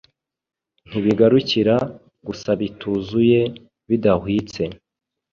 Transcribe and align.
ntibigarukira 0.87 1.75
gusabituzuye 2.27 3.39
bidahwitse 3.87 4.63